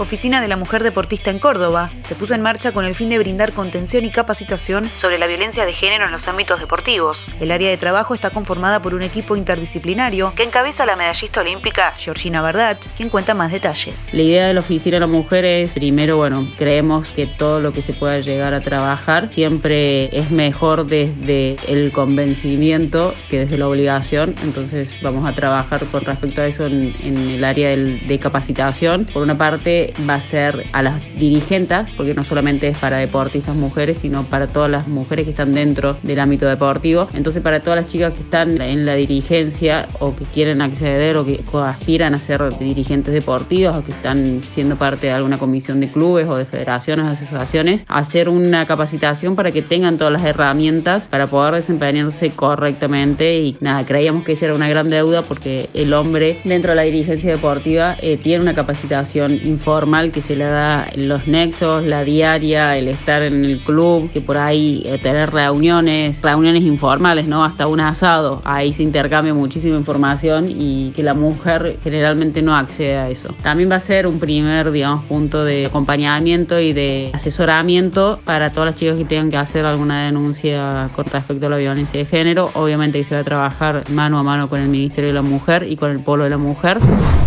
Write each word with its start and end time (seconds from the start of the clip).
Oficina 0.00 0.40
de 0.40 0.48
la 0.48 0.56
Mujer 0.56 0.82
Deportista 0.82 1.30
en 1.30 1.38
Córdoba, 1.38 1.90
se 2.00 2.14
puso 2.14 2.32
en 2.32 2.40
marcha 2.40 2.72
con 2.72 2.86
el 2.86 2.94
fin 2.94 3.10
de 3.10 3.18
brindar 3.18 3.52
contención 3.52 4.02
y 4.06 4.10
capacitación 4.10 4.90
sobre 4.96 5.18
la 5.18 5.26
violencia 5.26 5.66
de 5.66 5.74
género 5.74 6.06
en 6.06 6.10
los 6.10 6.26
ámbitos 6.26 6.58
deportivos. 6.58 7.28
El 7.38 7.50
área 7.50 7.68
de 7.68 7.76
trabajo 7.76 8.14
está 8.14 8.30
conformada 8.30 8.80
por 8.80 8.94
un 8.94 9.02
equipo 9.02 9.36
interdisciplinario 9.36 10.32
que 10.34 10.44
encabeza 10.44 10.86
la 10.86 10.96
medallista 10.96 11.42
olímpica 11.42 11.92
Georgina 11.98 12.40
Bardach, 12.40 12.86
quien 12.96 13.10
cuenta 13.10 13.34
más 13.34 13.52
detalles. 13.52 14.08
La 14.14 14.22
idea 14.22 14.46
de 14.46 14.54
la 14.54 14.60
Oficina 14.60 14.96
de 14.96 15.00
la 15.00 15.06
Mujer 15.06 15.44
es, 15.44 15.74
primero, 15.74 16.16
bueno, 16.16 16.48
creemos 16.56 17.06
que 17.08 17.26
todo 17.26 17.60
lo 17.60 17.74
que 17.74 17.82
se 17.82 17.92
pueda 17.92 18.20
llegar 18.20 18.54
a 18.54 18.62
trabajar 18.62 19.28
siempre 19.30 20.16
es 20.16 20.30
mejor 20.30 20.86
desde 20.86 21.56
el 21.68 21.92
convencimiento 21.92 23.14
que 23.28 23.40
desde 23.40 23.58
la 23.58 23.68
obligación. 23.68 24.34
Entonces 24.42 24.94
vamos 25.02 25.28
a 25.28 25.34
trabajar 25.34 25.84
con 25.92 26.00
respecto 26.00 26.40
a 26.40 26.46
eso 26.46 26.64
en, 26.64 26.94
el 27.04 27.44
área 27.44 27.76
de 27.76 28.18
capacitación. 28.18 29.04
Por 29.04 29.22
una 29.22 29.36
parte, 29.36 29.89
va 30.08 30.14
a 30.14 30.20
ser 30.20 30.66
a 30.72 30.82
las 30.82 31.02
dirigentes, 31.18 31.88
porque 31.96 32.14
no 32.14 32.24
solamente 32.24 32.68
es 32.68 32.78
para 32.78 32.98
deportistas 32.98 33.56
mujeres, 33.56 33.98
sino 33.98 34.24
para 34.24 34.46
todas 34.46 34.70
las 34.70 34.88
mujeres 34.88 35.24
que 35.24 35.30
están 35.30 35.52
dentro 35.52 35.96
del 36.02 36.20
ámbito 36.20 36.46
deportivo. 36.46 37.08
Entonces, 37.14 37.42
para 37.42 37.60
todas 37.60 37.80
las 37.82 37.92
chicas 37.92 38.12
que 38.12 38.20
están 38.20 38.60
en 38.60 38.86
la 38.86 38.94
dirigencia 38.94 39.88
o 39.98 40.14
que 40.14 40.24
quieren 40.24 40.62
acceder 40.62 41.16
o 41.16 41.24
que 41.24 41.40
aspiran 41.64 42.14
a 42.14 42.18
ser 42.18 42.42
dirigentes 42.58 43.12
deportivos 43.12 43.76
o 43.76 43.84
que 43.84 43.92
están 43.92 44.42
siendo 44.42 44.76
parte 44.76 45.08
de 45.08 45.12
alguna 45.12 45.38
comisión 45.38 45.80
de 45.80 45.88
clubes 45.88 46.28
o 46.28 46.36
de 46.36 46.44
federaciones 46.44 47.06
o 47.06 47.10
asociaciones, 47.10 47.84
hacer 47.88 48.28
una 48.28 48.66
capacitación 48.66 49.36
para 49.36 49.52
que 49.52 49.62
tengan 49.62 49.98
todas 49.98 50.12
las 50.12 50.24
herramientas 50.24 51.08
para 51.08 51.26
poder 51.26 51.54
desempeñarse 51.54 52.30
correctamente 52.30 53.38
y 53.38 53.56
nada, 53.60 53.84
creíamos 53.84 54.24
que 54.24 54.32
esa 54.32 54.46
era 54.46 54.54
una 54.54 54.68
gran 54.68 54.90
deuda 54.90 55.22
porque 55.22 55.68
el 55.74 55.92
hombre 55.92 56.38
dentro 56.44 56.70
de 56.72 56.76
la 56.76 56.82
dirigencia 56.82 57.30
deportiva 57.30 57.96
eh, 58.00 58.16
tiene 58.16 58.42
una 58.42 58.54
capacitación 58.54 59.34
informal 59.44 59.79
que 60.12 60.20
se 60.20 60.36
le 60.36 60.44
da 60.44 60.88
los 60.94 61.26
nexos, 61.26 61.84
la 61.84 62.04
diaria, 62.04 62.76
el 62.76 62.88
estar 62.88 63.22
en 63.22 63.44
el 63.46 63.60
club, 63.60 64.10
que 64.12 64.20
por 64.20 64.36
ahí 64.36 64.82
eh, 64.84 64.98
tener 64.98 65.30
reuniones, 65.30 66.20
reuniones 66.20 66.64
informales, 66.64 67.26
¿no? 67.26 67.44
Hasta 67.44 67.66
un 67.66 67.80
asado, 67.80 68.42
ahí 68.44 68.74
se 68.74 68.82
intercambia 68.82 69.32
muchísima 69.32 69.76
información 69.76 70.50
y 70.50 70.90
que 70.90 71.02
la 71.02 71.14
mujer 71.14 71.78
generalmente 71.82 72.42
no 72.42 72.54
accede 72.54 72.98
a 72.98 73.08
eso. 73.08 73.34
También 73.42 73.70
va 73.70 73.76
a 73.76 73.80
ser 73.80 74.06
un 74.06 74.20
primer, 74.20 74.70
digamos, 74.70 75.04
punto 75.06 75.44
de 75.44 75.66
acompañamiento 75.66 76.60
y 76.60 76.74
de 76.74 77.10
asesoramiento 77.14 78.20
para 78.24 78.52
todas 78.52 78.66
las 78.66 78.74
chicas 78.76 78.98
que 78.98 79.06
tengan 79.06 79.30
que 79.30 79.38
hacer 79.38 79.64
alguna 79.64 80.04
denuncia 80.04 80.90
con 80.94 81.06
respecto 81.06 81.46
a 81.46 81.50
la 81.50 81.56
violencia 81.56 81.98
de 81.98 82.04
género. 82.04 82.50
Obviamente 82.52 82.98
que 82.98 83.04
se 83.04 83.14
va 83.14 83.22
a 83.22 83.24
trabajar 83.24 83.84
mano 83.90 84.18
a 84.18 84.22
mano 84.22 84.50
con 84.50 84.60
el 84.60 84.68
Ministerio 84.68 85.08
de 85.08 85.14
la 85.14 85.22
Mujer 85.22 85.66
y 85.70 85.76
con 85.76 85.90
el 85.90 86.00
Polo 86.00 86.24
de 86.24 86.30
la 86.30 86.38
Mujer. 86.38 86.78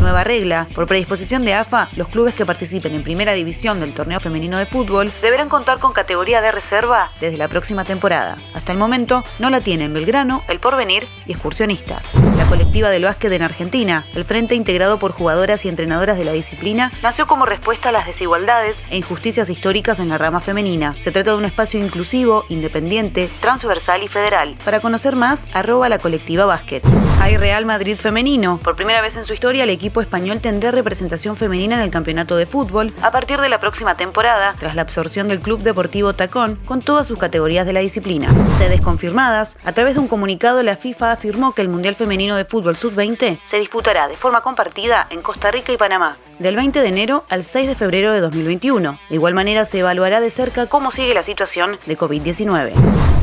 Nueva 0.01 0.23
regla. 0.23 0.67
Por 0.75 0.85
predisposición 0.85 1.45
de 1.45 1.53
AFA, 1.53 1.89
los 1.95 2.09
clubes 2.09 2.33
que 2.33 2.42
participen 2.45 2.93
en 2.93 3.03
primera 3.03 3.33
división 3.33 3.79
del 3.79 3.93
torneo 3.93 4.19
femenino 4.19 4.57
de 4.57 4.65
fútbol 4.65 5.11
deberán 5.21 5.49
contar 5.49 5.79
con 5.79 5.93
categoría 5.93 6.41
de 6.41 6.51
reserva 6.51 7.11
desde 7.19 7.37
la 7.37 7.47
próxima 7.47 7.85
temporada. 7.85 8.37
Hasta 8.53 8.71
el 8.71 8.77
momento 8.77 9.23
no 9.39 9.49
la 9.49 9.61
tienen 9.61 9.93
Belgrano, 9.93 10.43
El 10.47 10.59
Porvenir 10.59 11.07
y 11.25 11.31
Excursionistas. 11.31 12.15
La 12.37 12.45
colectiva 12.45 12.89
del 12.89 13.03
básquet 13.03 13.31
en 13.31 13.43
Argentina, 13.43 14.05
el 14.15 14.25
frente 14.25 14.55
integrado 14.55 14.99
por 14.99 15.11
jugadoras 15.11 15.65
y 15.65 15.69
entrenadoras 15.69 16.17
de 16.17 16.25
la 16.25 16.31
disciplina, 16.31 16.91
nació 17.01 17.27
como 17.27 17.45
respuesta 17.45 17.89
a 17.89 17.91
las 17.91 18.05
desigualdades 18.05 18.83
e 18.89 18.97
injusticias 18.97 19.49
históricas 19.49 19.99
en 19.99 20.09
la 20.09 20.17
rama 20.17 20.39
femenina. 20.39 20.95
Se 20.99 21.11
trata 21.11 21.31
de 21.31 21.37
un 21.37 21.45
espacio 21.45 21.79
inclusivo, 21.79 22.45
independiente, 22.49 23.29
transversal 23.41 24.03
y 24.03 24.07
federal. 24.07 24.55
Para 24.63 24.79
conocer 24.79 25.15
más, 25.15 25.47
arroba 25.53 25.89
la 25.89 25.99
colectiva 25.99 26.45
básquet. 26.45 26.83
Hay 27.19 27.37
Real 27.37 27.65
Madrid 27.65 27.97
femenino. 27.97 28.59
Por 28.63 28.75
primera 28.75 29.01
vez 29.01 29.15
en 29.17 29.23
su 29.23 29.33
historia, 29.33 29.63
el 29.63 29.69
equipo 29.69 30.01
español 30.01 30.41
tendrá 30.41 30.71
representación 30.71 31.35
femenina 31.35 31.75
en 31.75 31.81
el 31.81 31.91
de 32.23 32.45
fútbol 32.45 32.93
a 33.01 33.11
partir 33.11 33.39
de 33.41 33.49
la 33.49 33.59
próxima 33.59 33.97
temporada, 33.97 34.55
tras 34.57 34.75
la 34.75 34.81
absorción 34.81 35.27
del 35.27 35.41
Club 35.41 35.61
Deportivo 35.61 36.13
Tacón 36.13 36.57
con 36.65 36.81
todas 36.81 37.05
sus 37.05 37.19
categorías 37.19 37.65
de 37.65 37.73
la 37.73 37.81
disciplina. 37.81 38.29
Sedes 38.57 38.81
confirmadas, 38.81 39.57
a 39.65 39.73
través 39.73 39.95
de 39.95 39.99
un 39.99 40.07
comunicado 40.07 40.63
la 40.63 40.77
FIFA 40.77 41.11
afirmó 41.11 41.53
que 41.53 41.61
el 41.61 41.69
Mundial 41.69 41.95
Femenino 41.95 42.35
de 42.35 42.45
Fútbol 42.45 42.77
Sub-20 42.77 43.39
se 43.43 43.59
disputará 43.59 44.07
de 44.07 44.15
forma 44.15 44.41
compartida 44.41 45.07
en 45.09 45.21
Costa 45.21 45.51
Rica 45.51 45.73
y 45.73 45.77
Panamá, 45.77 46.17
del 46.39 46.55
20 46.55 46.81
de 46.81 46.87
enero 46.87 47.25
al 47.29 47.43
6 47.43 47.67
de 47.67 47.75
febrero 47.75 48.13
de 48.13 48.21
2021. 48.21 48.99
De 49.09 49.15
igual 49.15 49.33
manera 49.33 49.65
se 49.65 49.79
evaluará 49.79 50.21
de 50.21 50.31
cerca 50.31 50.67
cómo 50.67 50.91
sigue 50.91 51.13
la 51.13 51.23
situación 51.23 51.77
de 51.85 51.97
COVID-19. 51.97 52.73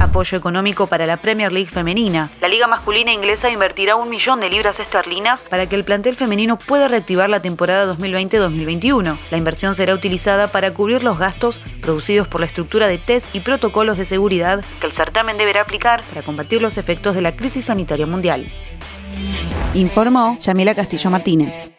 Apoyo 0.01 0.39
económico 0.39 0.87
para 0.87 1.07
la 1.07 1.19
Premier 1.19 1.53
League 1.53 1.69
femenina. 1.69 2.31
La 2.41 2.49
liga 2.49 2.67
masculina 2.67 3.13
inglesa 3.13 3.51
invertirá 3.51 3.97
un 3.97 4.09
millón 4.09 4.41
de 4.41 4.49
libras 4.49 4.81
esterlinas 4.81 5.45
para 5.45 5.69
que 5.69 5.77
el 5.77 5.85
plantel 5.85 6.17
femenino 6.17 6.59
pueda 6.59 6.89
reactivar 6.89 7.29
la 7.29 7.43
temporada 7.43 7.95
2020-2021. 7.95 9.17
La 9.31 9.37
inversión 9.37 9.75
será 9.75 9.93
utilizada 9.95 10.47
para 10.49 10.73
cubrir 10.73 11.03
los 11.03 11.19
gastos 11.19 11.61
producidos 11.83 12.29
por 12.29 12.41
la 12.41 12.47
estructura 12.47 12.87
de 12.87 12.99
test 12.99 13.35
y 13.35 13.41
protocolos 13.41 13.99
de 13.99 14.07
seguridad 14.07 14.65
que 14.81 14.87
el 14.87 14.93
certamen 14.93 15.37
deberá 15.37 15.63
aplicar 15.63 16.03
para 16.05 16.23
combatir 16.23 16.63
los 16.63 16.79
efectos 16.79 17.15
de 17.15 17.21
la 17.21 17.37
crisis 17.37 17.67
sanitaria 17.67 18.07
mundial. 18.07 18.51
Informó 19.75 20.39
Yamila 20.41 20.75
Castillo 20.75 21.11
Martínez. 21.11 21.71